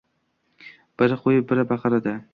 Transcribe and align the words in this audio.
Biri 1.03 1.19
qo‘yib, 1.27 1.47
biri 1.53 1.67
baqiradi 1.75 2.21